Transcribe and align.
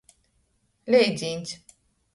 Leidzīņs. 0.95 1.57